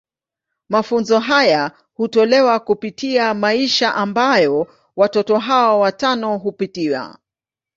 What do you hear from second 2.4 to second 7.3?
kupitia maisha ambayo watoto hawa watano hupitia.